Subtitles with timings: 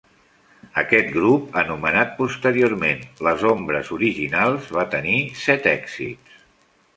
[0.81, 6.43] Aquest grup, anomenat posteriorment "les Ombres Originals", va tenir set èxits.